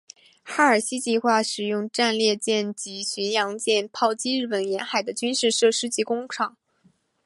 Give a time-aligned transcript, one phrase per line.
[0.41, 6.57] 哈尔西计划使用战列舰及巡洋舰炮击日本沿海的军事设施及工厂。